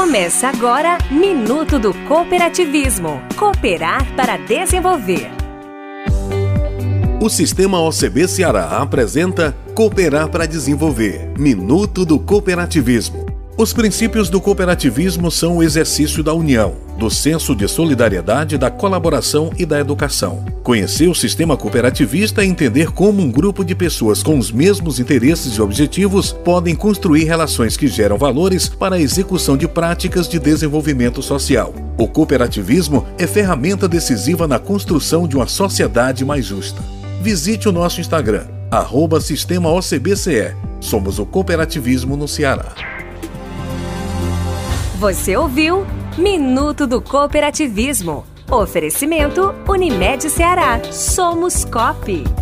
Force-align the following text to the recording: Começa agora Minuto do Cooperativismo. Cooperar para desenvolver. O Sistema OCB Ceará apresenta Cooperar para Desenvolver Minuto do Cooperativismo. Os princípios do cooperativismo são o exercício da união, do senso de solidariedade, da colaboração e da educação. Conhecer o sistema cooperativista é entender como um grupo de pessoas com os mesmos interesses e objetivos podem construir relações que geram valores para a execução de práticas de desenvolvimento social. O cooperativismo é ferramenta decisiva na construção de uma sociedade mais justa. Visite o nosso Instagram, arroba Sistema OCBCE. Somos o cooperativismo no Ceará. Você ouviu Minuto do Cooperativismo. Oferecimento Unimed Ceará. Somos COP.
Começa 0.00 0.48
agora 0.48 0.96
Minuto 1.10 1.78
do 1.78 1.92
Cooperativismo. 2.08 3.20
Cooperar 3.36 4.02
para 4.16 4.38
desenvolver. 4.38 5.30
O 7.20 7.28
Sistema 7.28 7.78
OCB 7.78 8.26
Ceará 8.26 8.78
apresenta 8.78 9.54
Cooperar 9.74 10.30
para 10.30 10.46
Desenvolver 10.46 11.30
Minuto 11.38 12.06
do 12.06 12.18
Cooperativismo. 12.18 13.29
Os 13.60 13.74
princípios 13.74 14.30
do 14.30 14.40
cooperativismo 14.40 15.30
são 15.30 15.58
o 15.58 15.62
exercício 15.62 16.22
da 16.22 16.32
união, 16.32 16.76
do 16.98 17.10
senso 17.10 17.54
de 17.54 17.68
solidariedade, 17.68 18.56
da 18.56 18.70
colaboração 18.70 19.52
e 19.58 19.66
da 19.66 19.78
educação. 19.78 20.42
Conhecer 20.62 21.10
o 21.10 21.14
sistema 21.14 21.58
cooperativista 21.58 22.40
é 22.40 22.46
entender 22.46 22.90
como 22.90 23.20
um 23.20 23.30
grupo 23.30 23.62
de 23.62 23.74
pessoas 23.74 24.22
com 24.22 24.38
os 24.38 24.50
mesmos 24.50 24.98
interesses 24.98 25.56
e 25.56 25.60
objetivos 25.60 26.32
podem 26.32 26.74
construir 26.74 27.24
relações 27.24 27.76
que 27.76 27.86
geram 27.86 28.16
valores 28.16 28.66
para 28.66 28.96
a 28.96 29.00
execução 29.00 29.58
de 29.58 29.68
práticas 29.68 30.26
de 30.26 30.38
desenvolvimento 30.38 31.20
social. 31.20 31.74
O 31.98 32.08
cooperativismo 32.08 33.06
é 33.18 33.26
ferramenta 33.26 33.86
decisiva 33.86 34.48
na 34.48 34.58
construção 34.58 35.28
de 35.28 35.36
uma 35.36 35.46
sociedade 35.46 36.24
mais 36.24 36.46
justa. 36.46 36.82
Visite 37.20 37.68
o 37.68 37.72
nosso 37.72 38.00
Instagram, 38.00 38.46
arroba 38.70 39.20
Sistema 39.20 39.70
OCBCE. 39.70 40.56
Somos 40.80 41.18
o 41.18 41.26
cooperativismo 41.26 42.16
no 42.16 42.26
Ceará. 42.26 42.99
Você 45.00 45.34
ouviu 45.34 45.86
Minuto 46.18 46.86
do 46.86 47.00
Cooperativismo. 47.00 48.26
Oferecimento 48.50 49.54
Unimed 49.66 50.28
Ceará. 50.28 50.78
Somos 50.92 51.64
COP. 51.64 52.39